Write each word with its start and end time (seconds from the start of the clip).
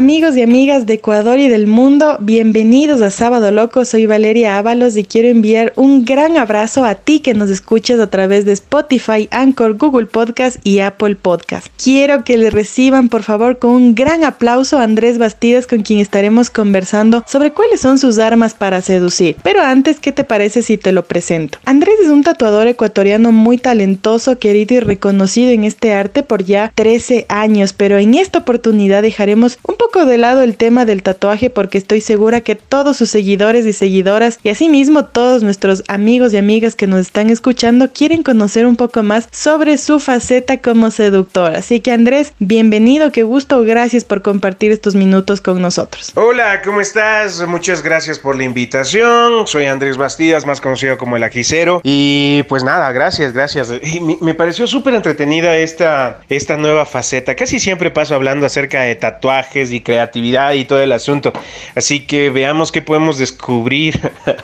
Amigos 0.00 0.34
y 0.34 0.40
amigas 0.40 0.86
de 0.86 0.94
Ecuador 0.94 1.38
y 1.38 1.48
del 1.50 1.66
mundo, 1.66 2.16
bienvenidos 2.20 3.02
a 3.02 3.10
Sábado 3.10 3.50
Loco. 3.50 3.84
Soy 3.84 4.06
Valeria 4.06 4.56
Ábalos 4.56 4.96
y 4.96 5.04
quiero 5.04 5.28
enviar 5.28 5.74
un 5.76 6.06
gran 6.06 6.38
abrazo 6.38 6.86
a 6.86 6.94
ti 6.94 7.20
que 7.20 7.34
nos 7.34 7.50
escuchas 7.50 8.00
a 8.00 8.08
través 8.08 8.46
de 8.46 8.52
Spotify, 8.52 9.28
Anchor, 9.30 9.76
Google 9.76 10.06
Podcast 10.06 10.56
y 10.64 10.78
Apple 10.78 11.16
Podcast. 11.16 11.66
Quiero 11.76 12.24
que 12.24 12.38
le 12.38 12.48
reciban, 12.48 13.10
por 13.10 13.24
favor, 13.24 13.58
con 13.58 13.72
un 13.72 13.94
gran 13.94 14.24
aplauso 14.24 14.78
a 14.78 14.84
Andrés 14.84 15.18
Bastidas, 15.18 15.66
con 15.66 15.82
quien 15.82 16.00
estaremos 16.00 16.48
conversando 16.48 17.22
sobre 17.26 17.52
cuáles 17.52 17.82
son 17.82 17.98
sus 17.98 18.18
armas 18.18 18.54
para 18.54 18.80
seducir. 18.80 19.36
Pero 19.42 19.60
antes, 19.60 20.00
¿qué 20.00 20.12
te 20.12 20.24
parece 20.24 20.62
si 20.62 20.78
te 20.78 20.92
lo 20.92 21.04
presento? 21.04 21.58
Andrés 21.66 21.96
es 22.02 22.08
un 22.08 22.22
tatuador 22.22 22.68
ecuatoriano 22.68 23.32
muy 23.32 23.58
talentoso, 23.58 24.38
querido 24.38 24.76
y 24.76 24.80
reconocido 24.80 25.50
en 25.50 25.64
este 25.64 25.92
arte 25.92 26.22
por 26.22 26.42
ya 26.42 26.72
13 26.74 27.26
años, 27.28 27.74
pero 27.74 27.98
en 27.98 28.14
esta 28.14 28.38
oportunidad 28.38 29.02
dejaremos 29.02 29.58
un 29.68 29.74
poco 29.74 29.89
de 29.98 30.18
lado 30.18 30.42
el 30.42 30.56
tema 30.56 30.84
del 30.86 31.02
tatuaje 31.02 31.50
porque 31.50 31.76
estoy 31.76 32.00
segura 32.00 32.40
que 32.40 32.54
todos 32.54 32.96
sus 32.96 33.10
seguidores 33.10 33.66
y 33.66 33.72
seguidoras 33.72 34.38
y 34.42 34.48
asimismo 34.48 35.04
todos 35.04 35.42
nuestros 35.42 35.82
amigos 35.88 36.32
y 36.32 36.38
amigas 36.38 36.74
que 36.74 36.86
nos 36.86 37.00
están 37.00 37.28
escuchando 37.28 37.90
quieren 37.92 38.22
conocer 38.22 38.66
un 38.66 38.76
poco 38.76 39.02
más 39.02 39.28
sobre 39.32 39.76
su 39.78 39.98
faceta 40.00 40.58
como 40.58 40.90
seductor. 40.90 41.54
Así 41.54 41.80
que 41.80 41.92
Andrés, 41.92 42.32
bienvenido, 42.38 43.10
qué 43.12 43.24
gusto, 43.24 43.62
gracias 43.62 44.04
por 44.04 44.22
compartir 44.22 44.70
estos 44.70 44.94
minutos 44.94 45.40
con 45.40 45.60
nosotros. 45.60 46.12
Hola, 46.14 46.62
¿cómo 46.62 46.80
estás? 46.80 47.46
Muchas 47.46 47.82
gracias 47.82 48.18
por 48.18 48.36
la 48.36 48.44
invitación. 48.44 49.46
Soy 49.46 49.66
Andrés 49.66 49.96
Bastidas, 49.96 50.46
más 50.46 50.60
conocido 50.60 50.96
como 50.96 51.16
el 51.16 51.24
Aquicero. 51.24 51.80
Y 51.82 52.44
pues 52.44 52.64
nada, 52.64 52.90
gracias, 52.92 53.32
gracias. 53.32 53.70
me, 54.00 54.16
me, 54.20 54.34
pareció 54.34 54.66
súper 54.66 54.94
entretenida 54.94 55.56
esta, 55.58 56.20
esta 56.28 56.56
nueva 56.56 56.86
faceta. 56.86 57.34
Casi 57.34 57.58
siempre 57.58 57.90
paso 57.90 58.14
hablando 58.14 58.46
acerca 58.46 58.82
de 58.82 58.94
tatuajes 58.94 59.72
y 59.72 59.79
creatividad 59.82 60.52
y 60.54 60.64
todo 60.64 60.80
el 60.80 60.92
asunto. 60.92 61.32
Así 61.74 62.06
que 62.06 62.30
veamos 62.30 62.72
qué 62.72 62.82
podemos 62.82 63.18
descubrir. 63.18 64.00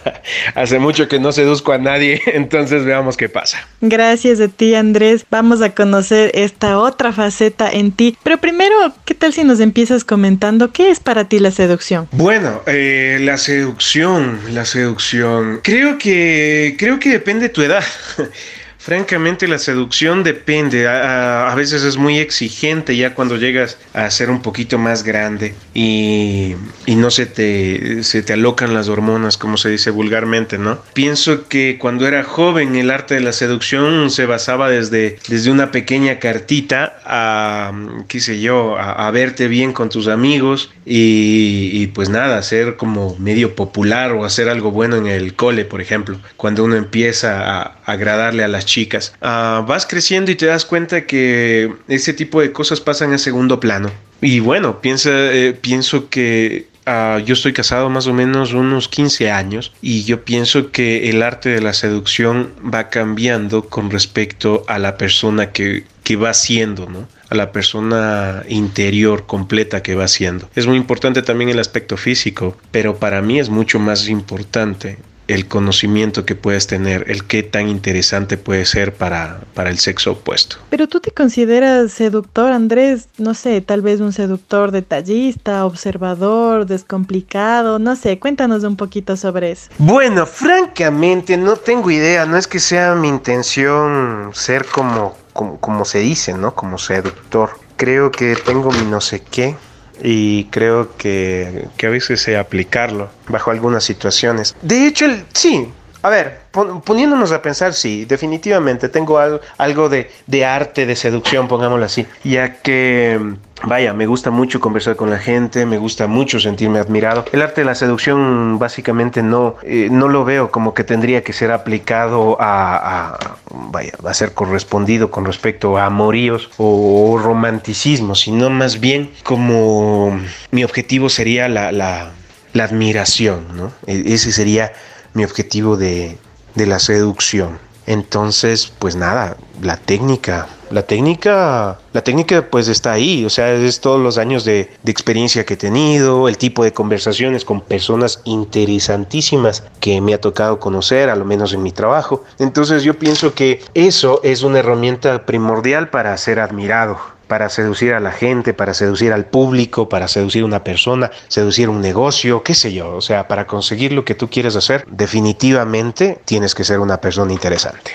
Hace 0.54 0.78
mucho 0.78 1.08
que 1.08 1.18
no 1.18 1.32
seduzco 1.32 1.72
a 1.72 1.78
nadie, 1.78 2.20
entonces 2.26 2.84
veamos 2.84 3.16
qué 3.16 3.28
pasa. 3.28 3.66
Gracias 3.80 4.40
a 4.40 4.48
ti, 4.48 4.74
Andrés. 4.74 5.24
Vamos 5.30 5.62
a 5.62 5.70
conocer 5.70 6.30
esta 6.34 6.78
otra 6.78 7.12
faceta 7.12 7.70
en 7.70 7.92
ti. 7.92 8.16
Pero 8.22 8.38
primero, 8.38 8.74
¿qué 9.04 9.14
tal 9.14 9.32
si 9.32 9.44
nos 9.44 9.60
empiezas 9.60 10.04
comentando 10.04 10.72
qué 10.72 10.90
es 10.90 11.00
para 11.00 11.28
ti 11.28 11.38
la 11.38 11.50
seducción? 11.50 12.08
Bueno, 12.12 12.62
eh, 12.66 13.18
la 13.20 13.38
seducción, 13.38 14.40
la 14.50 14.64
seducción. 14.64 15.60
Creo 15.62 15.98
que 15.98 16.76
creo 16.78 16.98
que 16.98 17.10
depende 17.10 17.44
de 17.44 17.48
tu 17.50 17.62
edad. 17.62 17.84
Francamente, 18.86 19.48
la 19.48 19.58
seducción 19.58 20.22
depende. 20.22 20.86
A, 20.86 21.52
veces 21.56 21.82
es 21.82 21.96
muy 21.96 22.20
exigente 22.20 22.96
ya 22.96 23.16
cuando 23.16 23.36
llegas 23.36 23.78
a 23.92 24.08
ser 24.12 24.30
un 24.30 24.42
poquito 24.42 24.78
más 24.78 25.02
grande 25.02 25.56
y, 25.74 26.54
y, 26.86 26.94
no 26.94 27.10
se 27.10 27.26
te, 27.26 28.04
se 28.04 28.22
te 28.22 28.34
alocan 28.34 28.74
las 28.74 28.88
hormonas, 28.88 29.38
como 29.38 29.56
se 29.56 29.70
dice 29.70 29.90
vulgarmente, 29.90 30.56
¿no? 30.56 30.78
Pienso 30.94 31.48
que 31.48 31.78
cuando 31.80 32.06
era 32.06 32.22
joven 32.22 32.76
el 32.76 32.92
arte 32.92 33.16
de 33.16 33.22
la 33.22 33.32
seducción 33.32 34.08
se 34.08 34.24
basaba 34.24 34.70
desde, 34.70 35.18
desde 35.26 35.50
una 35.50 35.72
pequeña 35.72 36.20
cartita 36.20 37.00
a, 37.04 37.72
qué 38.06 38.20
sé 38.20 38.40
yo, 38.40 38.76
a, 38.76 39.08
a 39.08 39.10
verte 39.10 39.48
bien 39.48 39.72
con 39.72 39.88
tus 39.88 40.06
amigos 40.06 40.70
y, 40.84 41.70
y, 41.72 41.88
pues 41.88 42.08
nada, 42.08 42.40
ser 42.42 42.76
como 42.76 43.16
medio 43.18 43.56
popular 43.56 44.12
o 44.12 44.24
hacer 44.24 44.48
algo 44.48 44.70
bueno 44.70 44.94
en 44.94 45.08
el 45.08 45.34
cole, 45.34 45.64
por 45.64 45.80
ejemplo. 45.80 46.20
Cuando 46.36 46.62
uno 46.62 46.76
empieza 46.76 47.62
a 47.62 47.78
agradarle 47.84 48.44
a 48.44 48.48
las 48.48 48.64
chicas 48.64 48.75
chicas. 48.76 49.14
Uh, 49.22 49.64
vas 49.66 49.86
creciendo 49.86 50.30
y 50.30 50.34
te 50.34 50.44
das 50.44 50.66
cuenta 50.66 51.06
que 51.06 51.72
ese 51.88 52.12
tipo 52.12 52.42
de 52.42 52.52
cosas 52.52 52.80
pasan 52.80 53.14
a 53.14 53.18
segundo 53.18 53.58
plano. 53.58 53.90
Y 54.20 54.40
bueno, 54.40 54.82
piensa, 54.82 55.10
eh, 55.12 55.54
pienso 55.58 56.10
que 56.10 56.66
uh, 56.86 57.18
yo 57.20 57.32
estoy 57.32 57.54
casado 57.54 57.88
más 57.88 58.06
o 58.06 58.12
menos 58.12 58.52
unos 58.52 58.88
15 58.88 59.30
años 59.30 59.72
y 59.80 60.04
yo 60.04 60.24
pienso 60.24 60.72
que 60.72 61.08
el 61.08 61.22
arte 61.22 61.48
de 61.48 61.62
la 61.62 61.72
seducción 61.72 62.52
va 62.62 62.90
cambiando 62.90 63.70
con 63.70 63.90
respecto 63.90 64.64
a 64.68 64.78
la 64.78 64.98
persona 64.98 65.52
que, 65.52 65.84
que 66.04 66.16
va 66.16 66.34
siendo, 66.34 66.86
¿no? 66.86 67.08
a 67.28 67.34
la 67.34 67.50
persona 67.52 68.44
interior 68.48 69.26
completa 69.26 69.82
que 69.82 69.94
va 69.94 70.06
siendo. 70.06 70.48
Es 70.54 70.66
muy 70.66 70.76
importante 70.76 71.22
también 71.22 71.50
el 71.50 71.58
aspecto 71.58 71.96
físico, 71.96 72.56
pero 72.70 72.98
para 72.98 73.20
mí 73.22 73.40
es 73.40 73.48
mucho 73.48 73.80
más 73.80 74.08
importante 74.08 74.98
el 75.28 75.48
conocimiento 75.48 76.24
que 76.24 76.34
puedes 76.34 76.66
tener, 76.66 77.10
el 77.10 77.24
qué 77.24 77.42
tan 77.42 77.68
interesante 77.68 78.36
puede 78.36 78.64
ser 78.64 78.94
para, 78.94 79.40
para 79.54 79.70
el 79.70 79.78
sexo 79.78 80.12
opuesto. 80.12 80.56
Pero 80.70 80.86
tú 80.88 81.00
te 81.00 81.10
consideras 81.10 81.92
seductor, 81.92 82.52
Andrés, 82.52 83.08
no 83.18 83.34
sé, 83.34 83.60
tal 83.60 83.82
vez 83.82 84.00
un 84.00 84.12
seductor 84.12 84.70
detallista, 84.70 85.64
observador, 85.64 86.66
descomplicado, 86.66 87.78
no 87.78 87.96
sé, 87.96 88.18
cuéntanos 88.18 88.62
un 88.64 88.76
poquito 88.76 89.16
sobre 89.16 89.52
eso. 89.52 89.70
Bueno, 89.78 90.26
francamente 90.26 91.36
no 91.36 91.56
tengo 91.56 91.90
idea, 91.90 92.26
no 92.26 92.36
es 92.36 92.46
que 92.46 92.60
sea 92.60 92.94
mi 92.94 93.08
intención 93.08 94.30
ser 94.32 94.66
como, 94.66 95.16
como, 95.32 95.58
como 95.58 95.84
se 95.84 95.98
dice, 96.00 96.34
¿no? 96.34 96.54
Como 96.54 96.78
seductor. 96.78 97.50
Creo 97.76 98.10
que 98.10 98.36
tengo 98.36 98.70
mi 98.70 98.86
no 98.86 99.00
sé 99.00 99.20
qué, 99.20 99.54
y 100.02 100.44
creo 100.46 100.96
que, 100.96 101.68
que, 101.76 101.86
a 101.86 101.90
veces 101.90 102.20
sé 102.20 102.36
aplicarlo 102.36 103.08
bajo 103.28 103.50
algunas 103.50 103.84
situaciones. 103.84 104.54
De 104.62 104.86
hecho, 104.86 105.06
sí, 105.32 105.68
a 106.02 106.08
ver, 106.08 106.40
poniéndonos 106.84 107.32
a 107.32 107.42
pensar, 107.42 107.74
sí, 107.74 108.04
definitivamente 108.04 108.88
tengo 108.88 109.18
algo, 109.18 109.40
algo 109.58 109.88
de, 109.88 110.10
de, 110.26 110.44
arte, 110.44 110.86
de 110.86 110.94
seducción, 110.94 111.48
pongámoslo 111.48 111.84
así, 111.84 112.06
ya 112.22 112.62
que, 112.62 113.18
vaya, 113.66 113.92
me 113.92 114.06
gusta 114.06 114.30
mucho 114.30 114.60
conversar 114.60 114.96
con 114.96 115.10
la 115.10 115.18
gente, 115.18 115.66
me 115.66 115.76
gusta 115.76 116.06
mucho 116.06 116.40
sentirme 116.40 116.78
admirado. 116.78 117.24
El 117.32 117.42
arte 117.42 117.60
de 117.60 117.66
la 117.66 117.74
seducción 117.74 118.58
básicamente 118.58 119.22
no, 119.22 119.56
eh, 119.62 119.88
no 119.90 120.08
lo 120.08 120.24
veo 120.24 120.50
como 120.50 120.72
que 120.72 120.84
tendría 120.84 121.22
que 121.22 121.32
ser 121.32 121.50
aplicado 121.50 122.36
a, 122.40 123.36
vaya, 123.50 123.92
a 124.04 124.14
ser 124.14 124.32
correspondido 124.32 125.10
con 125.10 125.24
respecto 125.24 125.76
a 125.76 125.86
amoríos 125.86 126.50
o, 126.56 127.12
o 127.12 127.18
romanticismo, 127.18 128.14
sino 128.14 128.48
más 128.48 128.80
bien 128.80 129.10
como 129.22 130.18
mi 130.50 130.64
objetivo 130.64 131.08
sería 131.08 131.48
la, 131.48 131.72
la, 131.72 132.12
la 132.52 132.64
admiración, 132.64 133.46
¿no? 133.56 133.72
E, 133.86 134.14
ese 134.14 134.32
sería 134.32 134.72
mi 135.14 135.24
objetivo 135.24 135.76
de, 135.76 136.18
de, 136.54 136.66
la 136.66 136.78
seducción. 136.78 137.58
Entonces, 137.86 138.72
pues 138.78 138.96
nada, 138.96 139.36
la 139.62 139.76
técnica, 139.76 140.48
la 140.70 140.82
técnica, 140.82 141.78
la 141.92 142.02
técnica 142.02 142.46
pues 142.50 142.68
está 142.68 142.92
ahí, 142.92 143.24
o 143.24 143.30
sea, 143.30 143.52
es 143.52 143.80
todos 143.80 144.00
los 144.00 144.18
años 144.18 144.44
de, 144.44 144.70
de, 144.82 144.92
experiencia 144.92 145.44
que 145.44 145.54
he 145.54 145.56
tenido, 145.56 146.28
el 146.28 146.38
tipo 146.38 146.64
de 146.64 146.72
conversaciones 146.72 147.44
con 147.44 147.60
personas 147.60 148.20
interesantísimas 148.24 149.62
que 149.80 150.00
me 150.00 150.14
ha 150.14 150.20
tocado 150.20 150.58
conocer, 150.58 151.10
a 151.10 151.16
lo 151.16 151.24
menos 151.24 151.52
en 151.52 151.62
mi 151.62 151.72
trabajo. 151.72 152.24
Entonces 152.38 152.82
yo 152.82 152.98
pienso 152.98 153.34
que 153.34 153.62
eso 153.74 154.20
es 154.22 154.42
una 154.42 154.58
herramienta 154.58 155.26
primordial 155.26 155.90
para 155.90 156.16
ser 156.16 156.40
admirado, 156.40 156.98
para 157.28 157.48
seducir 157.48 157.94
a 157.94 158.00
la 158.00 158.12
gente, 158.12 158.54
para 158.54 158.74
seducir 158.74 159.12
al 159.12 159.26
público, 159.26 159.88
para 159.88 160.08
seducir 160.08 160.42
a 160.42 160.46
una 160.46 160.64
persona, 160.64 161.10
seducir 161.28 161.68
un 161.68 161.80
negocio, 161.80 162.42
qué 162.42 162.54
sé 162.54 162.72
yo. 162.72 162.94
O 162.94 163.00
sea, 163.00 163.28
para 163.28 163.46
conseguir 163.46 163.92
lo 163.92 164.04
que 164.04 164.14
tú 164.14 164.28
quieres 164.28 164.56
hacer, 164.56 164.86
definitivamente 164.90 166.20
tienes 166.24 166.54
que 166.54 166.64
ser 166.64 166.80
una 166.80 167.00
persona 167.00 167.32
interesante. 167.32 167.92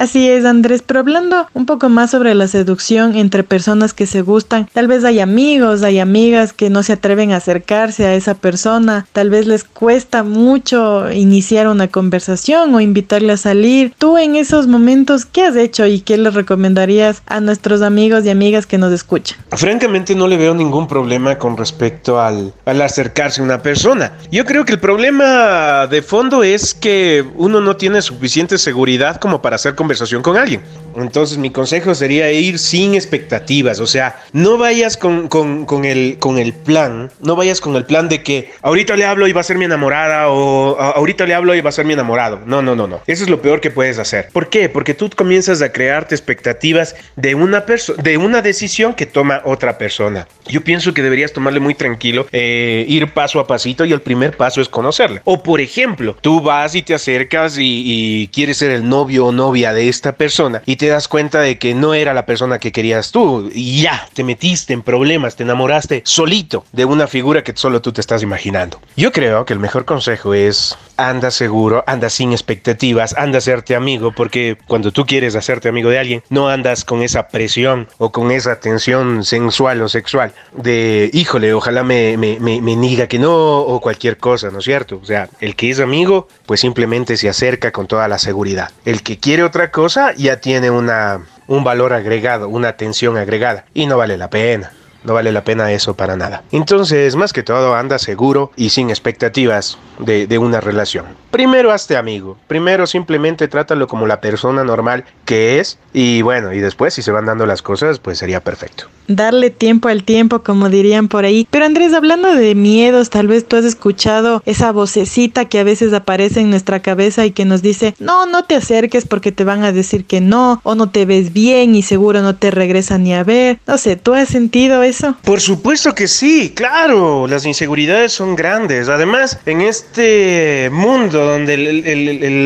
Así 0.00 0.30
es, 0.30 0.46
Andrés, 0.46 0.82
pero 0.82 1.00
hablando 1.00 1.46
un 1.52 1.66
poco 1.66 1.90
más 1.90 2.10
sobre 2.10 2.34
la 2.34 2.48
seducción 2.48 3.16
entre 3.16 3.44
personas 3.44 3.92
que 3.92 4.06
se 4.06 4.22
gustan, 4.22 4.66
tal 4.72 4.88
vez 4.88 5.04
hay 5.04 5.20
amigos, 5.20 5.82
hay 5.82 5.98
amigas 5.98 6.54
que 6.54 6.70
no 6.70 6.82
se 6.82 6.94
atreven 6.94 7.32
a 7.32 7.36
acercarse 7.36 8.06
a 8.06 8.14
esa 8.14 8.32
persona, 8.32 9.06
tal 9.12 9.28
vez 9.28 9.46
les 9.46 9.62
cuesta 9.62 10.22
mucho 10.22 11.12
iniciar 11.12 11.68
una 11.68 11.88
conversación 11.88 12.74
o 12.74 12.80
invitarle 12.80 13.34
a 13.34 13.36
salir. 13.36 13.92
Tú 13.98 14.16
en 14.16 14.36
esos 14.36 14.68
momentos, 14.68 15.26
¿qué 15.26 15.42
has 15.42 15.54
hecho 15.54 15.84
y 15.84 16.00
qué 16.00 16.16
les 16.16 16.32
recomendarías 16.32 17.22
a 17.26 17.40
nuestros 17.40 17.82
amigos 17.82 18.24
y 18.24 18.30
amigas 18.30 18.64
que 18.64 18.78
nos 18.78 18.94
escuchan? 18.94 19.38
Francamente 19.50 20.14
no 20.14 20.28
le 20.28 20.38
veo 20.38 20.54
ningún 20.54 20.88
problema 20.88 21.36
con 21.36 21.58
respecto 21.58 22.18
al, 22.18 22.54
al 22.64 22.80
acercarse 22.80 23.42
a 23.42 23.44
una 23.44 23.60
persona. 23.60 24.14
Yo 24.32 24.46
creo 24.46 24.64
que 24.64 24.72
el 24.72 24.80
problema 24.80 25.86
de 25.88 26.00
fondo 26.00 26.42
es 26.42 26.72
que 26.72 27.22
uno 27.36 27.60
no 27.60 27.76
tiene 27.76 28.00
suficiente 28.00 28.56
seguridad 28.56 29.16
como 29.16 29.42
para 29.42 29.56
hacer 29.56 29.74
conversación 29.90 30.22
con 30.22 30.36
alguien. 30.36 30.62
Entonces 30.96 31.38
mi 31.38 31.50
consejo 31.50 31.94
sería 31.94 32.30
ir 32.32 32.58
sin 32.58 32.94
expectativas, 32.94 33.80
o 33.80 33.86
sea, 33.86 34.22
no 34.32 34.58
vayas 34.58 34.96
con, 34.96 35.28
con, 35.28 35.84
el, 35.84 36.16
con 36.18 36.38
el 36.38 36.52
plan, 36.52 37.10
no 37.20 37.36
vayas 37.36 37.60
con 37.60 37.76
el 37.76 37.84
plan 37.84 38.08
de 38.08 38.22
que 38.22 38.50
ahorita 38.62 38.96
le 38.96 39.04
hablo 39.04 39.26
y 39.26 39.32
va 39.32 39.40
a 39.40 39.44
ser 39.44 39.58
mi 39.58 39.64
enamorada 39.64 40.28
o 40.30 40.78
ahorita 40.78 41.26
le 41.26 41.34
hablo 41.34 41.54
y 41.54 41.60
va 41.60 41.70
a 41.70 41.72
ser 41.72 41.84
mi 41.84 41.92
enamorado. 41.92 42.40
No, 42.46 42.62
no, 42.62 42.74
no, 42.74 42.86
no. 42.86 43.00
Eso 43.06 43.24
es 43.24 43.30
lo 43.30 43.40
peor 43.40 43.60
que 43.60 43.70
puedes 43.70 43.98
hacer. 43.98 44.28
¿Por 44.32 44.48
qué? 44.48 44.68
Porque 44.68 44.94
tú 44.94 45.10
comienzas 45.14 45.62
a 45.62 45.72
crearte 45.72 46.14
expectativas 46.14 46.96
de 47.16 47.34
una 47.34 47.64
de 48.02 48.16
una 48.16 48.42
decisión 48.42 48.94
que 48.94 49.06
toma 49.06 49.42
otra 49.44 49.78
persona. 49.78 50.26
Yo 50.46 50.62
pienso 50.62 50.92
que 50.92 51.02
deberías 51.02 51.32
tomarle 51.32 51.60
muy 51.60 51.74
tranquilo, 51.74 52.26
eh, 52.32 52.84
ir 52.88 53.12
paso 53.12 53.38
a 53.38 53.46
pasito 53.46 53.84
y 53.84 53.92
el 53.92 54.00
primer 54.00 54.36
paso 54.36 54.60
es 54.60 54.68
conocerle. 54.68 55.20
O 55.24 55.42
por 55.42 55.60
ejemplo, 55.60 56.16
tú 56.20 56.40
vas 56.40 56.74
y 56.74 56.82
te 56.82 56.94
acercas 56.94 57.56
y 57.58 58.28
quieres 58.32 58.56
ser 58.56 58.70
el 58.70 58.88
novio 58.88 59.26
o 59.26 59.32
novia 59.32 59.72
de 59.72 59.88
esta 59.88 60.12
persona 60.16 60.62
y 60.66 60.76
te 60.80 60.88
das 60.88 61.08
cuenta 61.08 61.42
de 61.42 61.58
que 61.58 61.74
no 61.74 61.92
era 61.92 62.14
la 62.14 62.24
persona 62.24 62.58
que 62.58 62.72
querías 62.72 63.12
tú 63.12 63.50
y 63.52 63.82
ya 63.82 64.08
te 64.14 64.24
metiste 64.24 64.72
en 64.72 64.80
problemas, 64.80 65.36
te 65.36 65.42
enamoraste 65.42 66.00
solito 66.06 66.64
de 66.72 66.86
una 66.86 67.06
figura 67.06 67.44
que 67.44 67.52
solo 67.54 67.82
tú 67.82 67.92
te 67.92 68.00
estás 68.00 68.22
imaginando. 68.22 68.80
Yo 68.96 69.12
creo 69.12 69.44
que 69.44 69.52
el 69.52 69.58
mejor 69.58 69.84
consejo 69.84 70.32
es 70.32 70.78
anda 71.08 71.30
seguro, 71.30 71.84
anda 71.86 72.10
sin 72.10 72.32
expectativas, 72.32 73.14
anda 73.16 73.36
a 73.36 73.38
hacerte 73.38 73.74
amigo, 73.74 74.12
porque 74.12 74.58
cuando 74.66 74.92
tú 74.92 75.06
quieres 75.06 75.36
hacerte 75.36 75.68
amigo 75.68 75.90
de 75.90 75.98
alguien, 75.98 76.22
no 76.28 76.48
andas 76.48 76.84
con 76.84 77.02
esa 77.02 77.28
presión 77.28 77.88
o 77.98 78.12
con 78.12 78.30
esa 78.30 78.60
tensión 78.60 79.24
sensual 79.24 79.80
o 79.82 79.88
sexual 79.88 80.32
de, 80.52 81.10
híjole, 81.12 81.54
ojalá 81.54 81.82
me, 81.82 82.16
me, 82.16 82.38
me, 82.40 82.60
me 82.60 82.76
diga 82.76 83.06
que 83.06 83.18
no 83.18 83.58
o 83.58 83.80
cualquier 83.80 84.18
cosa, 84.18 84.50
¿no 84.50 84.58
es 84.58 84.64
cierto? 84.64 85.00
O 85.02 85.06
sea, 85.06 85.28
el 85.40 85.56
que 85.56 85.70
es 85.70 85.80
amigo, 85.80 86.28
pues 86.46 86.60
simplemente 86.60 87.16
se 87.16 87.28
acerca 87.28 87.70
con 87.72 87.86
toda 87.86 88.08
la 88.08 88.18
seguridad. 88.18 88.70
El 88.84 89.02
que 89.02 89.18
quiere 89.18 89.42
otra 89.42 89.70
cosa 89.70 90.12
ya 90.14 90.40
tiene 90.40 90.70
una, 90.70 91.22
un 91.46 91.64
valor 91.64 91.92
agregado, 91.92 92.48
una 92.48 92.68
atención 92.68 93.16
agregada 93.16 93.64
y 93.74 93.86
no 93.86 93.96
vale 93.96 94.16
la 94.16 94.30
pena. 94.30 94.72
No 95.04 95.14
vale 95.14 95.32
la 95.32 95.44
pena 95.44 95.72
eso 95.72 95.94
para 95.94 96.16
nada. 96.16 96.42
Entonces, 96.52 97.16
más 97.16 97.32
que 97.32 97.42
todo, 97.42 97.74
anda 97.74 97.98
seguro 97.98 98.50
y 98.56 98.70
sin 98.70 98.90
expectativas 98.90 99.78
de, 99.98 100.26
de, 100.26 100.38
una 100.38 100.60
relación. 100.60 101.06
Primero 101.30 101.72
hazte 101.72 101.96
amigo. 101.96 102.36
Primero 102.46 102.86
simplemente 102.86 103.48
trátalo 103.48 103.86
como 103.86 104.06
la 104.06 104.20
persona 104.20 104.62
normal 104.64 105.04
que 105.30 105.60
es. 105.60 105.78
Y 105.92 106.22
bueno, 106.22 106.52
y 106.52 106.58
después 106.58 106.92
si 106.92 107.02
se 107.02 107.12
van 107.12 107.26
dando 107.26 107.46
las 107.46 107.62
cosas, 107.62 108.00
pues 108.00 108.18
sería 108.18 108.40
perfecto 108.40 108.88
darle 109.14 109.50
tiempo 109.50 109.88
al 109.88 110.04
tiempo, 110.04 110.42
como 110.42 110.68
dirían 110.68 111.08
por 111.08 111.24
ahí. 111.24 111.46
Pero 111.50 111.64
Andrés, 111.64 111.92
hablando 111.92 112.34
de 112.34 112.54
miedos, 112.54 113.10
tal 113.10 113.26
vez 113.26 113.46
tú 113.46 113.56
has 113.56 113.64
escuchado 113.64 114.42
esa 114.46 114.72
vocecita 114.72 115.46
que 115.46 115.58
a 115.58 115.64
veces 115.64 115.92
aparece 115.92 116.40
en 116.40 116.50
nuestra 116.50 116.80
cabeza 116.80 117.26
y 117.26 117.32
que 117.32 117.44
nos 117.44 117.62
dice, 117.62 117.94
no, 117.98 118.26
no 118.26 118.44
te 118.44 118.54
acerques 118.54 119.06
porque 119.06 119.32
te 119.32 119.44
van 119.44 119.64
a 119.64 119.72
decir 119.72 120.04
que 120.04 120.20
no, 120.20 120.60
o 120.62 120.74
no 120.74 120.90
te 120.90 121.04
ves 121.04 121.32
bien 121.32 121.74
y 121.74 121.82
seguro 121.82 122.22
no 122.22 122.36
te 122.36 122.50
regresan 122.50 123.02
ni 123.04 123.14
a 123.14 123.24
ver. 123.24 123.58
No 123.66 123.78
sé, 123.78 123.96
¿tú 123.96 124.14
has 124.14 124.28
sentido 124.28 124.82
eso? 124.82 125.16
Por 125.24 125.40
supuesto 125.40 125.94
que 125.94 126.06
sí, 126.06 126.52
claro, 126.54 127.26
las 127.26 127.44
inseguridades 127.44 128.12
son 128.12 128.36
grandes. 128.36 128.88
Además, 128.88 129.40
en 129.46 129.60
este 129.60 130.70
mundo 130.72 131.24
donde 131.24 131.56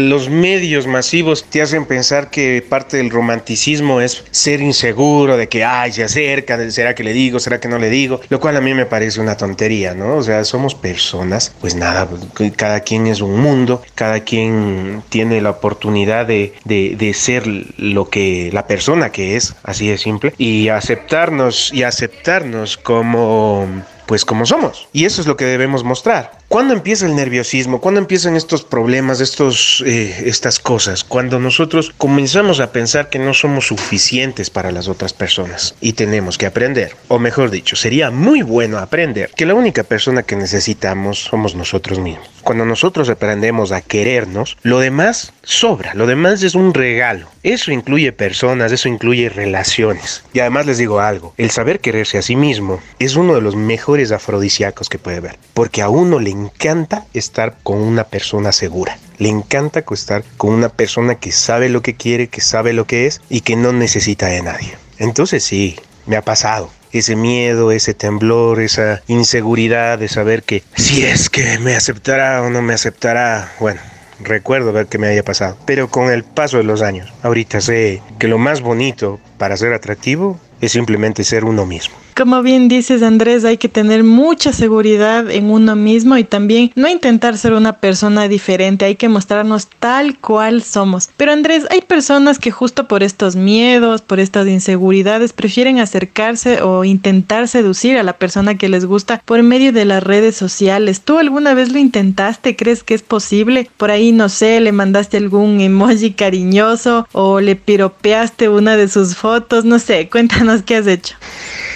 los 0.09 0.31
medios 0.31 0.87
masivos 0.87 1.45
te 1.45 1.61
hacen 1.61 1.85
pensar 1.85 2.31
que 2.31 2.65
parte 2.75 2.97
del 2.97 3.11
romanticismo 3.11 4.01
es 4.01 4.25
ser 4.33 4.61
inseguro, 4.61 5.37
de 5.37 5.49
que, 5.49 5.63
ay, 5.63 5.93
se 5.93 6.03
acerca 6.03 6.59
será 6.73 6.93
que 6.93 7.05
le 7.05 7.13
digo, 7.13 7.39
será 7.39 7.61
que 7.61 7.69
no 7.69 7.79
le 7.79 7.89
digo, 7.89 8.21
lo 8.31 8.41
cual 8.41 8.57
a 8.57 8.61
mí 8.61 8.75
me 8.75 8.85
parece 8.85 9.21
una 9.21 9.37
tontería, 9.37 9.95
¿no? 9.95 10.17
O 10.17 10.23
sea, 10.25 10.43
somos 10.43 10.75
personas, 10.75 11.55
pues 11.61 11.77
nada, 11.77 12.09
cada 12.57 12.81
quien 12.81 13.07
es 13.07 13.21
un 13.21 13.41
mundo, 13.41 13.81
cada 13.95 14.25
quien 14.25 15.05
tiene 15.09 15.41
la 15.41 15.51
oportunidad 15.51 16.27
de, 16.27 16.55
de, 16.65 16.97
de 16.97 17.15
ser 17.15 17.47
lo 17.77 18.11
que 18.11 18.51
la 18.53 18.67
persona 18.67 19.13
que 19.13 19.37
es, 19.37 19.55
así 19.63 19.87
de 19.87 19.97
simple, 19.97 20.35
y 20.37 20.69
aceptarnos 20.69 21.73
y 21.73 21.85
aceptarnos 21.85 22.77
como 22.77 23.69
pues 24.07 24.25
como 24.25 24.47
somos. 24.47 24.89
Y 24.93 25.05
eso 25.05 25.21
es 25.21 25.27
lo 25.27 25.37
que 25.37 25.45
debemos 25.45 25.85
mostrar. 25.85 26.33
¿Cuándo 26.49 26.75
empieza 26.75 27.07
el 27.07 27.17
nerviosismo? 27.17 27.81
¿Cuándo 27.81 28.01
empiezan 28.01 28.37
estos 28.37 28.63
problemas, 28.63 29.21
estos, 29.21 29.83
eh, 29.87 30.25
estas 30.27 30.61
cosas? 30.61 31.03
Cuando 31.03 31.41
nosotros 31.41 31.93
comenzamos 31.99 32.61
a 32.61 32.71
pensar 32.71 33.09
que 33.09 33.19
no 33.19 33.35
somos 33.35 33.67
suficientes 33.67 34.51
para 34.51 34.71
las 34.71 34.87
otras 34.87 35.13
personas 35.13 35.75
y 35.81 35.95
tenemos 35.95 36.39
que 36.39 36.47
aprender. 36.47 36.95
O 37.09 37.19
mejor 37.19 37.51
dicho, 37.51 37.75
sería 37.77 38.11
muy 38.11 38.43
bueno 38.43 38.79
aprender 38.79 39.31
que 39.35 39.47
la 39.47 39.55
única 39.55 39.83
persona 39.83 40.23
que 40.23 40.37
necesitamos 40.37 41.19
somos 41.19 41.57
nosotros 41.57 41.99
mismos. 41.99 42.29
Cuando 42.43 42.67
nosotros 42.67 43.09
aprendemos 43.09 43.73
a 43.73 43.81
querernos, 43.81 44.57
lo 44.63 44.79
demás 44.79 45.33
sobra, 45.43 45.95
lo 45.95 46.07
demás 46.07 46.43
es 46.43 46.55
un 46.55 46.75
regalo. 46.75 47.27
Eso 47.43 47.73
incluye 47.73 48.13
personas, 48.13 48.71
eso 48.71 48.89
incluye 48.89 49.29
relaciones. 49.29 50.23
Y 50.33 50.41
además 50.41 50.67
les 50.67 50.79
digo 50.79 51.01
algo, 51.01 51.35
el 51.37 51.51
saber 51.51 51.81
quererse 51.81 52.19
a 52.19 52.23
sí 52.23 52.37
mismo 52.37 52.81
es 52.99 53.17
uno 53.17 53.35
de 53.35 53.41
los 53.41 53.57
mejores 53.57 53.94
afrodisíacos 54.13 54.89
que 54.89 54.99
puede 54.99 55.19
haber, 55.19 55.39
porque 55.55 55.83
a 55.83 55.89
uno 55.89 56.19
le 56.21 56.31
encanta 56.31 57.07
estar 57.15 57.57
con 57.63 57.79
una 57.79 58.05
persona 58.05 58.53
segura. 58.53 58.99
Le 59.19 59.29
encanta 59.29 59.85
estar 59.91 60.25
con 60.37 60.53
una 60.53 60.69
persona 60.69 61.15
que 61.15 61.33
sabe 61.33 61.69
lo 61.69 61.83
que 61.83 61.95
quiere, 61.95 62.29
que 62.29 62.41
sabe 62.41 62.73
lo 62.73 62.87
que 62.87 63.07
es 63.07 63.21
y 63.29 63.43
que 63.43 63.57
no 63.57 63.73
necesita 63.73 64.27
de 64.27 64.43
nadie. 64.43 64.77
Entonces 64.99 65.45
sí, 65.45 65.77
me 66.07 66.17
ha 66.17 66.23
pasado 66.23 66.71
ese 66.93 67.17
miedo, 67.17 67.73
ese 67.73 67.95
temblor, 67.95 68.61
esa 68.61 69.03
inseguridad 69.09 69.99
de 69.99 70.09
saber 70.09 70.43
que 70.43 70.63
si 70.77 71.05
es 71.05 71.29
que 71.29 71.59
me 71.59 71.75
aceptará 71.75 72.43
o 72.43 72.51
no 72.51 72.63
me 72.63 72.75
aceptará, 72.75 73.53
bueno, 73.59 73.81
recuerdo 74.21 74.73
ver 74.73 74.87
que 74.87 74.99
me 74.99 75.09
haya 75.09 75.25
pasado. 75.25 75.57
Pero 75.67 75.89
con 75.89 76.11
el 76.11 76.25
paso 76.25 76.59
de 76.59 76.65
los 76.65 76.83
años, 76.83 77.13
ahorita 77.23 77.61
sé 77.61 78.03
que 78.19 78.29
lo 78.29 78.39
más 78.39 78.61
bonito 78.61 79.21
para 79.39 79.57
ser 79.57 79.73
atractivo 79.73 80.39
es 80.61 80.73
simplemente 80.73 81.25
ser 81.25 81.45
uno 81.45 81.67
mismo. 81.67 81.97
Como 82.17 82.43
bien 82.43 82.69
dices 82.69 83.03
Andrés, 83.03 83.45
hay 83.45 83.57
que 83.57 83.69
tener 83.69 84.05
mucha 84.05 84.53
seguridad 84.53 85.29
en 85.33 85.51
uno 85.51 85.75
mismo 85.75 86.17
y 86.17 86.23
también 86.23 86.71
no 86.77 86.89
intentar 86.89 87.37
ser 87.37 87.55
una 87.55 87.81
persona 87.81 88.29
diferente, 88.29 88.85
hay 88.85 88.95
que 88.95 89.09
mostrarnos 89.09 89.67
tal 89.81 90.17
cual 90.21 90.63
somos. 90.63 91.11
Pero 91.17 91.33
Andrés, 91.33 91.67
hay 91.71 91.81
personas 91.81 92.39
que 92.39 92.53
justo 92.53 92.87
por 92.87 93.03
estos 93.03 93.35
miedos, 93.35 94.01
por 94.01 94.21
estas 94.21 94.47
inseguridades, 94.47 95.33
prefieren 95.33 95.81
acercarse 95.81 96.63
o 96.63 96.85
intentar 96.85 97.49
seducir 97.49 97.99
a 97.99 98.05
la 98.05 98.13
persona 98.13 98.57
que 98.57 98.69
les 98.69 98.85
gusta 98.85 99.21
por 99.25 99.43
medio 99.43 99.73
de 99.73 99.85
las 99.85 100.05
redes 100.05 100.37
sociales. 100.37 101.01
¿Tú 101.01 101.19
alguna 101.19 101.53
vez 101.53 101.73
lo 101.73 101.81
intentaste? 101.81 102.55
¿Crees 102.55 102.85
que 102.85 102.95
es 102.95 103.03
posible? 103.03 103.69
Por 103.77 103.91
ahí, 103.91 104.13
no 104.13 104.29
sé, 104.29 104.61
le 104.61 104.71
mandaste 104.71 105.17
algún 105.17 105.61
emoji 105.61 106.13
cariñoso 106.13 107.09
o 107.11 107.41
le 107.41 107.57
piropeaste 107.57 108.49
una 108.49 108.77
de 108.77 108.87
sus 108.87 109.17
fotos, 109.17 109.65
no 109.65 109.81
sé, 109.81 110.09
cuéntanos 110.09 110.63
qué 110.63 110.77
has 110.77 110.87
hecho. 110.87 111.17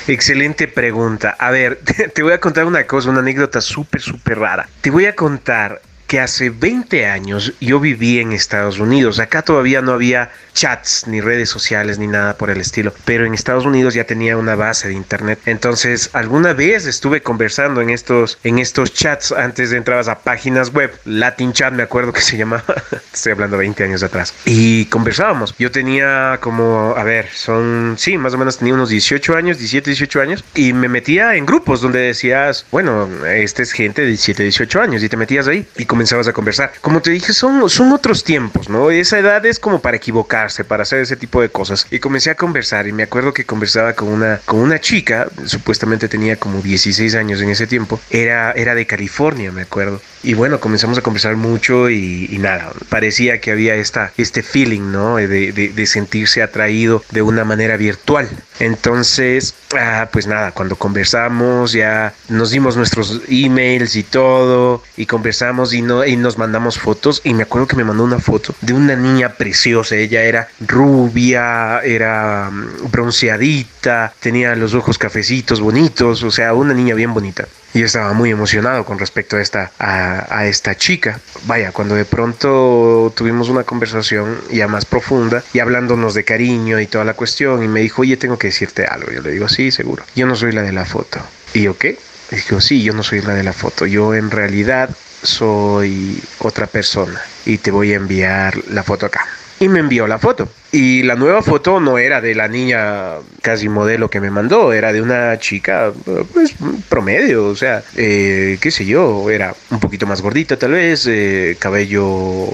Excelente 0.09 0.69
pregunta. 0.69 1.37
A 1.39 1.51
ver, 1.51 1.79
te 2.15 2.23
voy 2.23 2.33
a 2.33 2.41
contar 2.41 2.65
una 2.65 2.87
cosa, 2.87 3.11
una 3.11 3.21
anécdota 3.21 3.61
súper, 3.61 4.01
súper 4.01 4.39
rara. 4.39 4.67
Te 4.81 4.91
voy 4.91 5.05
a 5.05 5.15
contar 5.15 5.83
que 6.09 6.19
hace 6.21 6.49
20 6.49 7.07
años 7.07 7.53
yo 7.61 7.79
viví 7.79 8.19
en 8.19 8.33
Estados 8.33 8.81
Unidos. 8.81 9.21
Acá 9.21 9.43
todavía 9.43 9.83
no 9.83 9.93
había 9.93 10.31
chats, 10.55 11.07
ni 11.07 11.21
redes 11.21 11.51
sociales, 11.51 11.99
ni 11.99 12.07
nada 12.07 12.37
por 12.37 12.51
el 12.51 12.61
estilo. 12.61 12.93
Pero 13.05 13.27
en 13.27 13.35
Estados 13.35 13.67
Unidos 13.67 13.95
ya 13.95 14.05
tenía 14.05 14.37
una 14.37 14.57
base 14.57 14.89
de 14.89 14.95
internet. 14.95 15.39
Entonces, 15.45 16.11
alguna 16.15 16.55
vez 16.55 16.87
estuve 16.87 17.23
conversando 17.23 17.83
en 17.83 17.91
estos, 17.91 18.39
en 18.43 18.59
estos 18.59 18.93
chats 18.95 19.33
antes 19.33 19.71
de 19.71 19.77
entrar 19.77 20.09
a 20.09 20.19
páginas 20.21 20.73
web. 20.73 20.91
Latin 21.05 21.53
Chat, 21.53 21.75
me 21.75 21.83
acuerdo 21.83 22.13
que 22.13 22.23
se 22.23 22.39
llamaba. 22.39 22.65
Estoy 23.13 23.33
hablando 23.33 23.59
20 23.59 23.85
años 23.85 24.03
atrás. 24.03 24.33
Y 24.47 24.87
conversábamos. 24.87 25.55
Yo 25.59 25.71
tenía 25.71 26.39
como, 26.41 26.95
a 26.97 27.05
ver, 27.05 27.29
son, 27.35 27.97
sí, 27.99 28.17
más 28.17 28.33
o 28.33 28.39
menos 28.39 28.57
tenía 28.57 28.73
unos 28.73 28.89
18 28.89 29.37
años, 29.37 29.59
17, 29.59 29.91
18 29.91 30.21
años. 30.23 30.45
Y 30.55 30.73
me 30.73 30.89
metía 30.89 31.35
en 31.35 31.45
grupos 31.45 31.83
donde 31.83 32.01
decías, 32.01 32.65
bueno, 32.71 33.09
esta 33.27 33.63
es 33.63 33.73
gente 33.73 34.03
de 34.03 34.09
17, 34.09 34.43
18 34.43 34.81
años. 34.81 35.03
Y 35.03 35.09
te 35.11 35.17
metías 35.19 35.47
ahí 35.47 35.67
y 35.77 35.85
comenzabas 35.99 36.29
a 36.29 36.33
conversar. 36.33 36.71
Como 36.81 37.03
te 37.03 37.11
dije, 37.11 37.33
son, 37.33 37.69
son 37.69 37.91
otros 37.91 38.23
tiempos, 38.23 38.69
¿no? 38.69 38.93
Esa 38.93 39.19
edad 39.19 39.45
es 39.45 39.59
como 39.59 39.81
para 39.81 39.97
equivocar 39.97 40.49
para 40.69 40.85
hacer 40.85 41.01
ese 41.01 41.17
tipo 41.17 41.43
de 41.43 41.49
cosas. 41.49 41.89
Y 41.91 41.99
comencé 41.99 42.31
a 42.31 42.37
conversar 42.37 42.87
y 42.87 42.93
me 42.93 43.03
acuerdo 43.03 43.35
que 43.35 43.45
conversaba 43.45 43.95
con 43.95 44.07
una, 44.07 44.41
con 44.45 44.61
una 44.61 44.79
chica, 44.79 45.27
supuestamente 45.45 46.09
tenía 46.09 46.37
como 46.37 46.63
16 46.63 47.17
años 47.17 47.41
en 47.41 47.49
ese 47.49 47.67
tiempo, 47.67 48.01
era, 48.11 48.53
era 48.53 48.77
de 48.77 48.87
California, 48.87 49.51
me 49.51 49.63
acuerdo. 49.63 50.01
Y 50.23 50.35
bueno, 50.35 50.61
comenzamos 50.61 50.99
a 50.99 51.03
conversar 51.03 51.37
mucho 51.37 51.91
y, 51.91 52.39
nada, 52.41 52.73
parecía 52.89 53.41
que 53.41 53.53
había 53.53 53.75
esta, 53.75 54.13
este 54.17 54.43
feeling, 54.43 54.93
¿no? 54.93 55.17
De, 55.17 55.53
de, 55.53 55.87
sentirse 55.87 56.43
atraído 56.43 57.03
de 57.11 57.23
una 57.23 57.45
manera 57.45 57.77
virtual. 57.77 58.29
Entonces, 58.59 59.55
ah, 59.77 60.09
pues 60.13 60.27
nada, 60.27 60.53
cuando 60.53 60.77
conversamos 60.77 61.73
ya 61.73 62.13
nos 62.29 62.51
dimos 62.51 62.77
nuestros 62.77 63.23
emails 63.29 63.97
y 63.97 64.03
todo 64.03 64.83
y 64.97 65.07
conversamos 65.07 65.73
y, 65.73 65.83
no, 65.89 66.05
y 66.05 66.17
nos 66.17 66.39
mandamos 66.39 66.79
fotos 66.79 67.23
y 67.25 67.33
me 67.35 67.45
acuerdo 67.45 67.67
que 67.67 67.77
me 67.77 67.85
mandó 67.85 68.05
una 68.05 68.19
foto 68.19 68.55
de 68.61 68.75
una 68.75 68.95
niña 68.95 69.31
preciosa, 69.31 69.97
ella 69.97 70.23
era 70.23 70.49
rubia, 70.61 71.81
era 71.81 72.51
mm, 72.51 72.91
bronceadita, 72.91 74.13
tenía 74.21 74.55
los 74.55 74.75
ojos 74.75 74.99
cafecitos 74.99 75.61
bonitos, 75.61 76.23
o 76.23 76.31
sea, 76.31 76.53
una 76.53 76.75
niña 76.75 76.95
bien 76.95 77.15
bonita. 77.15 77.49
yo 77.73 77.87
estaba 77.87 78.13
muy 78.13 78.31
emocionado 78.31 78.85
con 78.85 78.99
respecto 78.99 79.37
a 79.37 79.41
esta, 79.41 79.73
a, 79.79 80.47
esta 80.47 80.77
chica. 80.77 81.21
Vaya, 81.47 81.73
cuando 81.73 81.95
de 81.95 82.05
pronto 82.05 83.13
tuvimos 83.17 83.49
una 83.49 83.65
conversación 83.65 84.39
ya 84.51 84.69
más 84.69 84.85
profunda 84.85 85.43
y 85.53 85.61
hablándonos 85.61 86.15
de 86.15 86.25
cariño 86.25 86.81
y 86.81 86.87
toda 86.87 87.05
la 87.05 87.15
cuestión 87.15 87.63
y 87.63 87.69
me 87.69 87.81
dijo, 87.81 88.03
oye, 88.03 88.17
tengo 88.17 88.39
que 88.39 88.49
decirte 88.49 88.85
algo. 88.85 89.11
Yo 89.11 89.23
le 89.23 89.31
digo, 89.31 89.49
sí, 89.49 89.71
seguro. 89.71 90.05
Yo 90.15 90.27
no 90.27 90.37
soy 90.37 90.53
la 90.53 90.63
de 90.63 90.73
la 90.73 90.85
foto. 90.85 91.21
¿Y 91.55 91.63
yo 91.63 91.79
qué? 91.79 91.99
Dijo, 92.31 92.61
sí, 92.61 92.83
yo 92.83 92.93
no 92.93 93.03
soy 93.03 93.23
la 93.23 93.35
de 93.35 93.43
la 93.43 93.53
foto. 93.53 93.87
Yo 93.87 94.15
en 94.15 94.31
realidad 94.31 94.91
soy 95.23 96.23
otra 96.39 96.67
persona 96.67 97.21
y 97.45 97.59
te 97.59 97.71
voy 97.71 97.93
a 97.93 97.97
enviar 97.97 98.57
la 98.69 98.83
foto 98.83 99.07
acá 99.07 99.27
y 99.61 99.69
me 99.69 99.81
envió 99.81 100.07
la 100.07 100.19
foto. 100.19 100.49
Y 100.71 101.03
la 101.03 101.15
nueva 101.15 101.43
foto 101.43 101.81
no 101.81 101.99
era 101.99 102.21
de 102.21 102.35
la 102.35 102.49
niña 102.49 103.15
casi 103.43 103.69
modelo 103.69 104.11
que 104.11 104.21
me 104.21 104.31
mandó, 104.31 104.73
era 104.73 104.93
de 104.93 105.03
una 105.03 105.39
chica, 105.39 105.93
pues 106.33 106.55
promedio, 106.89 107.47
o 107.47 107.57
sea, 107.57 107.83
eh, 107.97 108.59
qué 108.61 108.71
sé 108.71 108.85
yo, 108.85 109.31
era 109.31 109.55
un 109.71 109.81
poquito 109.81 110.07
más 110.07 110.21
gordita 110.21 110.59
tal 110.59 110.73
vez, 110.73 111.07
eh, 111.09 111.57
cabello 111.59 112.49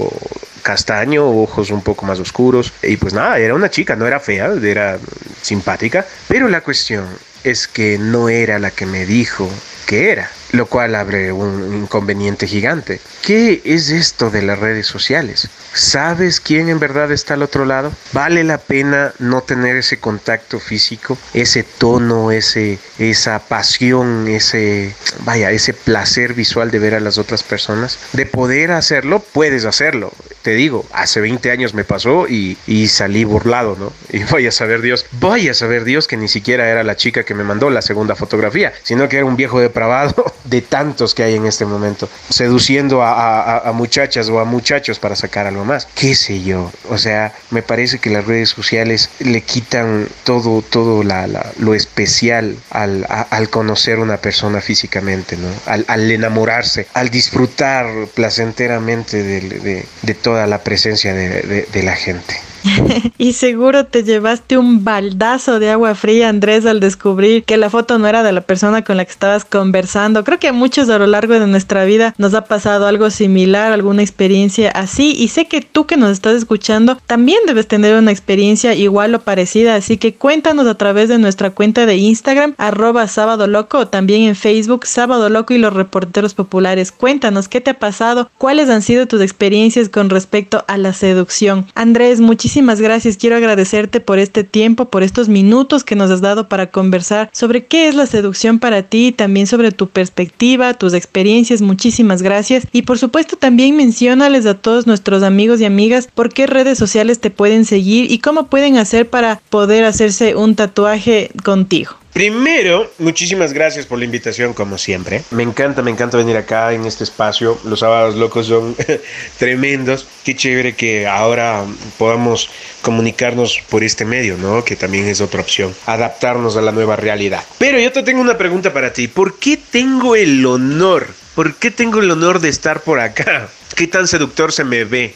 castaño, 0.62 1.28
ojos 1.28 1.70
un 1.70 1.82
poco 1.82 2.06
más 2.06 2.18
oscuros. 2.20 2.72
Y 2.82 2.96
pues 2.96 3.12
nada, 3.12 3.38
era 3.38 3.54
una 3.54 3.70
chica, 3.70 3.96
no 3.96 4.06
era 4.06 4.20
fea, 4.20 4.52
era 4.62 4.98
simpática. 5.42 6.06
Pero 6.28 6.48
la 6.48 6.62
cuestión 6.62 7.04
es 7.42 7.68
que 7.68 7.98
no 7.98 8.28
era 8.28 8.58
la 8.58 8.70
que 8.70 8.86
me 8.86 9.04
dijo 9.04 9.50
que 9.86 10.10
era 10.10 10.30
lo 10.54 10.66
cual 10.66 10.94
abre 10.94 11.32
un 11.32 11.82
inconveniente 11.82 12.46
gigante. 12.46 13.00
¿Qué 13.22 13.60
es 13.64 13.90
esto 13.90 14.30
de 14.30 14.42
las 14.42 14.58
redes 14.58 14.86
sociales? 14.86 15.48
¿Sabes 15.72 16.40
quién 16.40 16.68
en 16.68 16.78
verdad 16.78 17.10
está 17.10 17.34
al 17.34 17.42
otro 17.42 17.64
lado? 17.64 17.92
¿Vale 18.12 18.44
la 18.44 18.58
pena 18.58 19.12
no 19.18 19.42
tener 19.42 19.76
ese 19.76 19.98
contacto 19.98 20.60
físico, 20.60 21.18
ese 21.32 21.62
tono, 21.64 22.30
ese, 22.30 22.78
esa 22.98 23.40
pasión, 23.40 24.28
ese, 24.28 24.94
vaya, 25.20 25.50
ese 25.50 25.74
placer 25.74 26.34
visual 26.34 26.70
de 26.70 26.78
ver 26.78 26.94
a 26.94 27.00
las 27.00 27.18
otras 27.18 27.42
personas? 27.42 27.98
De 28.12 28.26
poder 28.26 28.70
hacerlo, 28.70 29.20
puedes 29.20 29.64
hacerlo. 29.64 30.12
Te 30.44 30.52
digo, 30.52 30.84
hace 30.92 31.22
20 31.22 31.50
años 31.50 31.72
me 31.72 31.84
pasó 31.84 32.28
y, 32.28 32.58
y 32.66 32.88
salí 32.88 33.24
burlado, 33.24 33.78
¿no? 33.80 33.94
Y 34.12 34.22
vaya 34.30 34.50
a 34.50 34.52
saber 34.52 34.82
Dios, 34.82 35.06
vaya 35.12 35.52
a 35.52 35.54
saber 35.54 35.84
Dios 35.84 36.06
que 36.06 36.18
ni 36.18 36.28
siquiera 36.28 36.68
era 36.68 36.84
la 36.84 36.96
chica 36.96 37.24
que 37.24 37.32
me 37.32 37.44
mandó 37.44 37.70
la 37.70 37.80
segunda 37.80 38.14
fotografía, 38.14 38.74
sino 38.82 39.08
que 39.08 39.16
era 39.16 39.24
un 39.24 39.36
viejo 39.36 39.58
depravado 39.58 40.34
de 40.44 40.60
tantos 40.60 41.14
que 41.14 41.22
hay 41.22 41.36
en 41.36 41.46
este 41.46 41.64
momento, 41.64 42.10
seduciendo 42.28 43.02
a, 43.02 43.72
muchachas 43.74 44.28
o 44.28 44.38
a 44.38 44.44
muchachos 44.44 44.98
para 44.98 45.16
sacar 45.16 45.46
algo 45.46 45.64
más. 45.64 45.88
¿Qué 45.94 46.14
sé 46.14 46.42
yo? 46.42 46.70
O 46.90 46.98
sea, 46.98 47.32
me 47.50 47.62
parece 47.62 47.98
que 47.98 48.10
las 48.10 48.26
redes 48.26 48.50
sociales 48.50 49.08
le 49.20 49.40
quitan 49.40 50.08
todo, 50.24 50.60
todo 50.60 51.02
la, 51.02 51.26
lo 51.58 51.74
especial 51.74 52.56
al, 52.68 53.06
al, 53.08 53.48
conocer 53.48 53.98
una 53.98 54.18
persona 54.18 54.60
físicamente, 54.60 55.38
¿no? 55.38 55.48
Al, 55.64 56.10
enamorarse, 56.10 56.86
al 56.92 57.08
disfrutar 57.08 57.86
placenteramente 58.14 59.22
de, 59.22 59.86
de, 60.02 60.14
toda 60.34 60.48
la 60.48 60.64
presencia 60.64 61.14
de, 61.14 61.68
de 61.72 61.82
la 61.84 61.94
gente. 61.94 62.34
y 63.18 63.32
seguro 63.34 63.84
te 63.84 64.02
llevaste 64.02 64.56
un 64.56 64.84
baldazo 64.84 65.58
de 65.58 65.70
agua 65.70 65.94
fría, 65.94 66.28
Andrés, 66.28 66.66
al 66.66 66.80
descubrir 66.80 67.44
que 67.44 67.56
la 67.56 67.70
foto 67.70 67.98
no 67.98 68.08
era 68.08 68.22
de 68.22 68.32
la 68.32 68.40
persona 68.40 68.82
con 68.82 68.96
la 68.96 69.04
que 69.04 69.10
estabas 69.10 69.44
conversando. 69.44 70.24
Creo 70.24 70.38
que 70.38 70.48
a 70.48 70.52
muchos 70.52 70.88
a 70.88 70.98
lo 70.98 71.06
largo 71.06 71.34
de 71.34 71.46
nuestra 71.46 71.84
vida 71.84 72.14
nos 72.18 72.34
ha 72.34 72.44
pasado 72.44 72.86
algo 72.86 73.10
similar, 73.10 73.72
alguna 73.72 74.02
experiencia 74.02 74.70
así. 74.70 75.14
Y 75.16 75.28
sé 75.28 75.46
que 75.46 75.60
tú 75.60 75.86
que 75.86 75.96
nos 75.96 76.10
estás 76.10 76.34
escuchando 76.36 76.96
también 77.06 77.38
debes 77.46 77.68
tener 77.68 77.96
una 77.96 78.10
experiencia 78.10 78.74
igual 78.74 79.14
o 79.14 79.20
parecida. 79.20 79.74
Así 79.74 79.98
que 79.98 80.14
cuéntanos 80.14 80.66
a 80.66 80.76
través 80.76 81.08
de 81.08 81.18
nuestra 81.18 81.50
cuenta 81.50 81.86
de 81.86 81.96
Instagram, 81.96 82.54
arroba 82.56 83.06
sábado 83.08 83.46
loco, 83.46 83.78
o 83.78 83.88
también 83.88 84.22
en 84.22 84.36
Facebook, 84.36 84.86
sábado 84.86 85.28
loco 85.28 85.52
y 85.52 85.58
los 85.58 85.72
reporteros 85.72 86.34
populares. 86.34 86.92
Cuéntanos 86.92 87.48
qué 87.48 87.60
te 87.60 87.70
ha 87.70 87.78
pasado, 87.78 88.30
cuáles 88.38 88.70
han 88.70 88.82
sido 88.82 89.06
tus 89.06 89.20
experiencias 89.20 89.88
con 89.88 90.08
respecto 90.08 90.64
a 90.66 90.78
la 90.78 90.92
seducción. 90.92 91.66
Andrés, 91.74 92.20
muchísimas 92.20 92.53
muchísimas 92.54 92.80
gracias. 92.80 93.16
Quiero 93.16 93.34
agradecerte 93.34 93.98
por 93.98 94.20
este 94.20 94.44
tiempo, 94.44 94.84
por 94.84 95.02
estos 95.02 95.28
minutos 95.28 95.82
que 95.82 95.96
nos 95.96 96.08
has 96.12 96.20
dado 96.20 96.48
para 96.48 96.68
conversar 96.68 97.28
sobre 97.32 97.64
qué 97.64 97.88
es 97.88 97.96
la 97.96 98.06
seducción 98.06 98.60
para 98.60 98.84
ti, 98.84 99.10
también 99.10 99.48
sobre 99.48 99.72
tu 99.72 99.88
perspectiva, 99.88 100.72
tus 100.74 100.94
experiencias. 100.94 101.62
Muchísimas 101.62 102.22
gracias. 102.22 102.68
Y 102.70 102.82
por 102.82 102.96
supuesto 102.96 103.36
también 103.36 103.74
mencionales 103.74 104.46
a 104.46 104.54
todos 104.54 104.86
nuestros 104.86 105.24
amigos 105.24 105.60
y 105.60 105.64
amigas 105.64 106.08
por 106.14 106.32
qué 106.32 106.46
redes 106.46 106.78
sociales 106.78 107.18
te 107.18 107.30
pueden 107.30 107.64
seguir 107.64 108.12
y 108.12 108.20
cómo 108.20 108.46
pueden 108.46 108.76
hacer 108.76 109.10
para 109.10 109.40
poder 109.50 109.84
hacerse 109.84 110.36
un 110.36 110.54
tatuaje 110.54 111.32
contigo. 111.42 112.03
Primero, 112.14 112.92
muchísimas 112.98 113.52
gracias 113.52 113.86
por 113.86 113.98
la 113.98 114.04
invitación, 114.04 114.54
como 114.54 114.78
siempre. 114.78 115.24
Me 115.32 115.42
encanta, 115.42 115.82
me 115.82 115.90
encanta 115.90 116.16
venir 116.16 116.36
acá 116.36 116.72
en 116.72 116.84
este 116.86 117.02
espacio. 117.02 117.58
Los 117.64 117.80
sábados 117.80 118.14
locos 118.14 118.46
son 118.46 118.76
tremendos. 119.38 120.06
Qué 120.24 120.36
chévere 120.36 120.76
que 120.76 121.08
ahora 121.08 121.64
podamos 121.98 122.50
comunicarnos 122.82 123.60
por 123.68 123.82
este 123.82 124.04
medio, 124.04 124.36
¿no? 124.36 124.64
Que 124.64 124.76
también 124.76 125.08
es 125.08 125.20
otra 125.20 125.40
opción. 125.40 125.74
Adaptarnos 125.86 126.56
a 126.56 126.62
la 126.62 126.70
nueva 126.70 126.94
realidad. 126.94 127.42
Pero 127.58 127.80
yo 127.80 127.90
te 127.90 128.04
tengo 128.04 128.20
una 128.20 128.38
pregunta 128.38 128.72
para 128.72 128.92
ti. 128.92 129.08
¿Por 129.08 129.40
qué 129.40 129.56
tengo 129.56 130.14
el 130.14 130.46
honor? 130.46 131.08
¿Por 131.34 131.56
qué 131.56 131.72
tengo 131.72 131.98
el 131.98 132.12
honor 132.12 132.38
de 132.38 132.48
estar 132.48 132.82
por 132.82 133.00
acá? 133.00 133.48
¿Qué 133.74 133.88
tan 133.88 134.06
seductor 134.06 134.52
se 134.52 134.62
me 134.62 134.84
ve? 134.84 135.14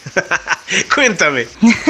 Cuéntame. 0.95 1.47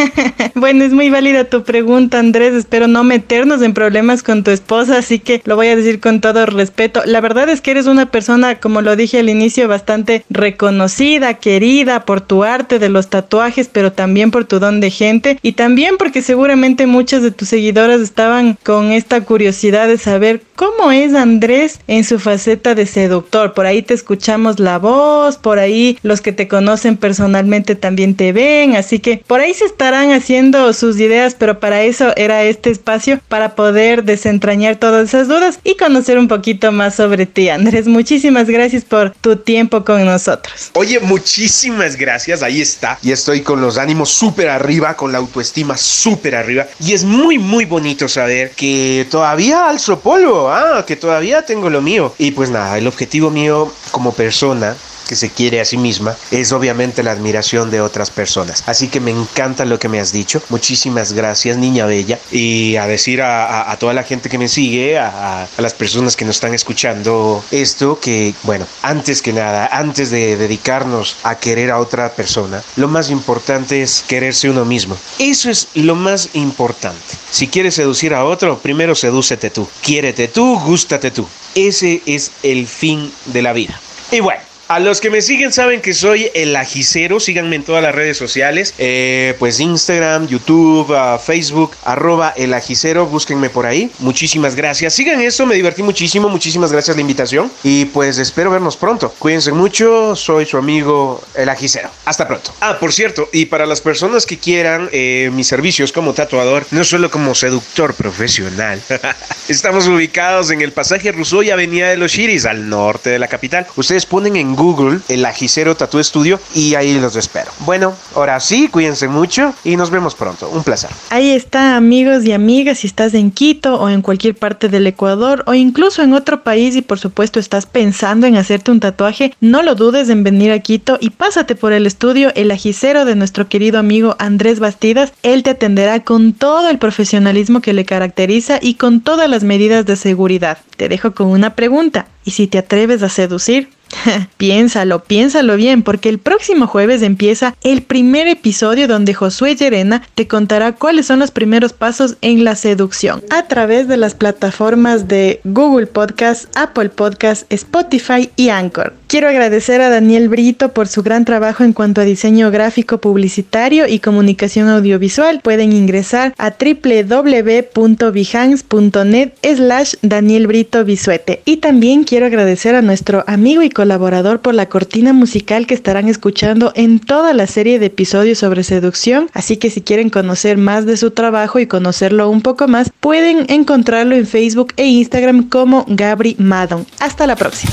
bueno, 0.54 0.84
es 0.84 0.92
muy 0.92 1.08
válida 1.08 1.44
tu 1.44 1.64
pregunta, 1.64 2.18
Andrés. 2.18 2.52
Espero 2.52 2.86
no 2.86 3.04
meternos 3.04 3.62
en 3.62 3.72
problemas 3.72 4.22
con 4.22 4.44
tu 4.44 4.50
esposa, 4.50 4.98
así 4.98 5.18
que 5.18 5.40
lo 5.44 5.56
voy 5.56 5.68
a 5.68 5.76
decir 5.76 5.98
con 5.98 6.20
todo 6.20 6.44
respeto. 6.46 7.02
La 7.06 7.20
verdad 7.20 7.48
es 7.48 7.60
que 7.60 7.70
eres 7.70 7.86
una 7.86 8.10
persona, 8.10 8.60
como 8.60 8.82
lo 8.82 8.96
dije 8.96 9.18
al 9.18 9.30
inicio, 9.30 9.66
bastante 9.66 10.24
reconocida, 10.28 11.34
querida 11.34 12.04
por 12.04 12.20
tu 12.20 12.44
arte 12.44 12.78
de 12.78 12.88
los 12.90 13.08
tatuajes, 13.08 13.68
pero 13.72 13.92
también 13.92 14.30
por 14.30 14.44
tu 14.44 14.58
don 14.58 14.80
de 14.80 14.90
gente 14.90 15.38
y 15.42 15.52
también 15.52 15.96
porque 15.96 16.22
seguramente 16.22 16.86
muchas 16.86 17.22
de 17.22 17.30
tus 17.30 17.48
seguidoras 17.48 18.00
estaban 18.00 18.58
con 18.62 18.92
esta 18.92 19.22
curiosidad 19.22 19.88
de 19.88 19.98
saber 19.98 20.42
cómo 20.54 20.92
es 20.92 21.14
Andrés 21.14 21.80
en 21.86 22.04
su 22.04 22.18
faceta 22.18 22.74
de 22.74 22.86
seductor. 22.86 23.54
Por 23.54 23.66
ahí 23.66 23.82
te 23.82 23.94
escuchamos 23.94 24.60
la 24.60 24.78
voz, 24.78 25.38
por 25.38 25.58
ahí 25.58 25.98
los 26.02 26.20
que 26.20 26.32
te 26.32 26.46
conocen 26.46 26.57
personalmente 27.00 27.74
también 27.74 28.14
te 28.14 28.32
ven, 28.32 28.76
así 28.76 28.98
que 28.98 29.22
por 29.26 29.40
ahí 29.40 29.54
se 29.54 29.64
estarán 29.64 30.12
haciendo 30.12 30.72
sus 30.72 30.98
ideas, 31.00 31.34
pero 31.38 31.60
para 31.60 31.82
eso 31.82 32.12
era 32.16 32.42
este 32.44 32.70
espacio 32.70 33.20
para 33.28 33.54
poder 33.54 34.04
desentrañar 34.04 34.76
todas 34.76 35.08
esas 35.08 35.28
dudas 35.28 35.58
y 35.64 35.76
conocer 35.76 36.18
un 36.18 36.28
poquito 36.28 36.72
más 36.72 36.94
sobre 36.94 37.26
ti, 37.26 37.48
Andrés. 37.48 37.86
Muchísimas 37.86 38.48
gracias 38.48 38.84
por 38.84 39.10
tu 39.10 39.36
tiempo 39.36 39.84
con 39.84 40.04
nosotros. 40.04 40.70
Oye, 40.74 41.00
muchísimas 41.00 41.96
gracias, 41.96 42.42
ahí 42.42 42.60
está. 42.60 42.98
Y 43.02 43.12
estoy 43.12 43.40
con 43.42 43.60
los 43.60 43.78
ánimos 43.78 44.10
súper 44.10 44.48
arriba, 44.48 44.96
con 44.96 45.12
la 45.12 45.18
autoestima 45.18 45.76
súper 45.76 46.34
arriba. 46.34 46.66
Y 46.80 46.92
es 46.92 47.04
muy, 47.04 47.38
muy 47.38 47.64
bonito 47.64 48.08
saber 48.08 48.50
que 48.50 49.06
todavía 49.10 49.68
alzo 49.68 50.00
polvo, 50.00 50.50
ah, 50.50 50.84
que 50.86 50.96
todavía 50.96 51.42
tengo 51.42 51.70
lo 51.70 51.80
mío. 51.80 52.14
Y 52.18 52.32
pues 52.32 52.50
nada, 52.50 52.78
el 52.78 52.86
objetivo 52.86 53.30
mío 53.30 53.72
como 53.90 54.12
persona 54.12 54.76
que 55.08 55.16
se 55.16 55.30
quiere 55.30 55.60
a 55.60 55.64
sí 55.64 55.76
misma 55.76 56.16
es 56.30 56.52
obviamente 56.52 57.02
la 57.02 57.12
admiración 57.12 57.70
de 57.70 57.80
otras 57.80 58.10
personas. 58.10 58.62
Así 58.66 58.88
que 58.88 59.00
me 59.00 59.10
encanta 59.10 59.64
lo 59.64 59.78
que 59.78 59.88
me 59.88 59.98
has 59.98 60.12
dicho. 60.12 60.42
Muchísimas 60.50 61.14
gracias, 61.14 61.56
niña 61.56 61.86
bella. 61.86 62.18
Y 62.30 62.76
a 62.76 62.86
decir 62.86 63.22
a, 63.22 63.74
toda 63.80 63.94
la 63.94 64.02
gente 64.02 64.28
que 64.28 64.38
me 64.38 64.48
sigue, 64.48 64.98
a, 64.98 65.44
a, 65.44 65.62
las 65.62 65.72
personas 65.72 66.14
que 66.14 66.24
nos 66.24 66.36
están 66.36 66.54
escuchando 66.54 67.42
esto, 67.50 67.98
que 67.98 68.34
bueno, 68.42 68.66
antes 68.82 69.22
que 69.22 69.32
nada, 69.32 69.68
antes 69.72 70.10
de 70.10 70.36
dedicarnos 70.36 71.16
a 71.22 71.36
querer 71.36 71.70
a 71.70 71.78
otra 71.78 72.12
persona, 72.12 72.62
lo 72.76 72.88
más 72.88 73.10
importante 73.10 73.82
es 73.82 74.04
quererse 74.06 74.50
uno 74.50 74.64
mismo. 74.64 74.96
Eso 75.18 75.50
es 75.50 75.68
lo 75.74 75.94
más 75.94 76.30
importante. 76.34 77.16
Si 77.30 77.48
quieres 77.48 77.74
seducir 77.74 78.12
a 78.12 78.24
otro, 78.24 78.58
primero 78.58 78.94
sedúcete 78.94 79.48
tú. 79.48 79.66
Quiérete 79.80 80.28
tú, 80.28 80.58
gústate 80.60 81.10
tú. 81.10 81.26
Ese 81.54 82.02
es 82.04 82.30
el 82.42 82.66
fin 82.66 83.10
de 83.26 83.42
la 83.42 83.52
vida. 83.52 83.80
Y 84.10 84.20
bueno, 84.20 84.40
a 84.68 84.80
los 84.80 85.00
que 85.00 85.08
me 85.08 85.22
siguen 85.22 85.50
saben 85.50 85.80
que 85.80 85.94
soy 85.94 86.30
el 86.34 86.54
ajicero. 86.54 87.20
Síganme 87.20 87.56
en 87.56 87.62
todas 87.62 87.82
las 87.82 87.94
redes 87.94 88.18
sociales. 88.18 88.74
Eh, 88.76 89.34
pues 89.38 89.60
Instagram, 89.60 90.28
YouTube, 90.28 90.94
ah, 90.94 91.18
Facebook, 91.18 91.72
arroba 91.84 92.34
el 92.36 92.52
ajicero. 92.52 93.06
Búsquenme 93.06 93.48
por 93.48 93.64
ahí. 93.64 93.90
Muchísimas 93.98 94.54
gracias. 94.54 94.92
Sigan 94.92 95.22
eso, 95.22 95.46
me 95.46 95.54
divertí 95.54 95.82
muchísimo. 95.82 96.28
Muchísimas 96.28 96.70
gracias 96.70 96.96
la 96.96 97.00
invitación. 97.00 97.50
Y 97.62 97.86
pues 97.86 98.18
espero 98.18 98.50
vernos 98.50 98.76
pronto. 98.76 99.14
Cuídense 99.18 99.52
mucho. 99.52 100.14
Soy 100.14 100.44
su 100.44 100.58
amigo 100.58 101.22
el 101.34 101.48
ajicero. 101.48 101.88
Hasta 102.04 102.28
pronto. 102.28 102.52
Ah, 102.60 102.76
por 102.78 102.92
cierto, 102.92 103.30
y 103.32 103.46
para 103.46 103.64
las 103.64 103.80
personas 103.80 104.26
que 104.26 104.36
quieran 104.36 104.90
eh, 104.92 105.30
mis 105.32 105.46
servicios 105.46 105.92
como 105.92 106.12
tatuador, 106.12 106.66
no 106.72 106.84
solo 106.84 107.10
como 107.10 107.34
seductor 107.34 107.94
profesional. 107.94 108.82
Estamos 109.48 109.86
ubicados 109.86 110.50
en 110.50 110.60
el 110.60 110.72
pasaje 110.72 111.10
Rousseau 111.10 111.42
y 111.42 111.48
Avenida 111.48 111.88
de 111.88 111.96
los 111.96 112.12
Chiris, 112.12 112.44
al 112.44 112.68
norte 112.68 113.08
de 113.08 113.18
la 113.18 113.28
capital. 113.28 113.66
Ustedes 113.74 114.04
ponen 114.04 114.36
en 114.36 114.57
Google 114.58 114.98
el 115.08 115.24
Ajicero 115.24 115.76
Tattoo 115.76 116.02
Studio 116.02 116.40
y 116.52 116.74
ahí 116.74 116.98
los 116.98 117.14
espero. 117.14 117.50
Bueno, 117.60 117.94
ahora 118.14 118.40
sí, 118.40 118.68
cuídense 118.68 119.06
mucho 119.06 119.54
y 119.64 119.76
nos 119.76 119.90
vemos 119.90 120.16
pronto. 120.16 120.50
Un 120.50 120.64
placer. 120.64 120.90
Ahí 121.10 121.30
está, 121.30 121.76
amigos 121.76 122.24
y 122.24 122.32
amigas, 122.32 122.80
si 122.80 122.88
estás 122.88 123.14
en 123.14 123.30
Quito 123.30 123.76
o 123.76 123.88
en 123.88 124.02
cualquier 124.02 124.34
parte 124.34 124.68
del 124.68 124.86
Ecuador 124.86 125.44
o 125.46 125.54
incluso 125.54 126.02
en 126.02 126.12
otro 126.12 126.42
país 126.42 126.74
y 126.74 126.82
por 126.82 126.98
supuesto 126.98 127.38
estás 127.38 127.66
pensando 127.66 128.26
en 128.26 128.36
hacerte 128.36 128.72
un 128.72 128.80
tatuaje, 128.80 129.32
no 129.40 129.62
lo 129.62 129.76
dudes 129.76 130.08
en 130.08 130.24
venir 130.24 130.50
a 130.50 130.58
Quito 130.58 130.98
y 131.00 131.10
pásate 131.10 131.54
por 131.54 131.72
el 131.72 131.86
estudio 131.86 132.32
El 132.34 132.50
Ajicero 132.50 133.04
de 133.04 133.14
nuestro 133.14 133.48
querido 133.48 133.78
amigo 133.78 134.16
Andrés 134.18 134.58
Bastidas. 134.58 135.12
Él 135.22 135.44
te 135.44 135.50
atenderá 135.50 136.02
con 136.02 136.32
todo 136.32 136.68
el 136.68 136.78
profesionalismo 136.78 137.60
que 137.60 137.72
le 137.72 137.84
caracteriza 137.84 138.58
y 138.60 138.74
con 138.74 139.00
todas 139.02 139.30
las 139.30 139.44
medidas 139.44 139.86
de 139.86 139.94
seguridad. 139.94 140.58
Te 140.76 140.88
dejo 140.88 141.14
con 141.14 141.28
una 141.28 141.54
pregunta. 141.54 142.06
¿Y 142.24 142.32
si 142.32 142.46
te 142.46 142.58
atreves 142.58 143.02
a 143.02 143.08
seducir? 143.08 143.70
piénsalo, 144.36 145.00
piénsalo 145.04 145.56
bien, 145.56 145.82
porque 145.82 146.08
el 146.08 146.18
próximo 146.18 146.66
jueves 146.66 147.02
empieza 147.02 147.54
el 147.62 147.82
primer 147.82 148.28
episodio 148.28 148.88
donde 148.88 149.14
Josué 149.14 149.56
Llerena 149.56 150.02
te 150.14 150.28
contará 150.28 150.72
cuáles 150.72 151.06
son 151.06 151.18
los 151.18 151.30
primeros 151.30 151.72
pasos 151.72 152.16
en 152.20 152.44
la 152.44 152.54
seducción 152.54 153.22
a 153.30 153.46
través 153.46 153.88
de 153.88 153.96
las 153.96 154.14
plataformas 154.14 155.08
de 155.08 155.40
Google 155.44 155.86
Podcast, 155.86 156.54
Apple 156.56 156.90
Podcast, 156.90 157.50
Spotify 157.52 158.30
y 158.36 158.48
Anchor. 158.50 158.94
Quiero 159.08 159.28
agradecer 159.30 159.80
a 159.80 159.88
Daniel 159.88 160.28
Brito 160.28 160.74
por 160.74 160.86
su 160.86 161.02
gran 161.02 161.24
trabajo 161.24 161.64
en 161.64 161.72
cuanto 161.72 162.02
a 162.02 162.04
diseño 162.04 162.50
gráfico 162.50 162.98
publicitario 162.98 163.88
y 163.88 164.00
comunicación 164.00 164.68
audiovisual. 164.68 165.40
Pueden 165.40 165.72
ingresar 165.72 166.34
a 166.36 166.50
www.behance.net 166.50 169.32
slash 169.42 169.94
Daniel 170.02 170.46
Brito 170.46 170.84
Bisuete. 170.84 171.40
Y 171.46 171.56
también 171.56 172.04
quiero 172.04 172.26
agradecer 172.26 172.74
a 172.74 172.82
nuestro 172.82 173.24
amigo 173.26 173.62
y 173.62 173.70
colaborador 173.70 174.40
por 174.40 174.52
la 174.52 174.66
cortina 174.66 175.14
musical 175.14 175.66
que 175.66 175.72
estarán 175.72 176.06
escuchando 176.06 176.72
en 176.74 177.00
toda 177.00 177.32
la 177.32 177.46
serie 177.46 177.78
de 177.78 177.86
episodios 177.86 178.36
sobre 178.36 178.62
seducción. 178.62 179.30
Así 179.32 179.56
que 179.56 179.70
si 179.70 179.80
quieren 179.80 180.10
conocer 180.10 180.58
más 180.58 180.84
de 180.84 180.98
su 180.98 181.12
trabajo 181.12 181.58
y 181.58 181.66
conocerlo 181.66 182.28
un 182.28 182.42
poco 182.42 182.68
más, 182.68 182.90
pueden 183.00 183.46
encontrarlo 183.48 184.14
en 184.14 184.26
Facebook 184.26 184.74
e 184.76 184.84
Instagram 184.84 185.48
como 185.48 185.86
Gabri 185.88 186.36
Madon. 186.38 186.84
Hasta 187.00 187.26
la 187.26 187.36
próxima. 187.36 187.72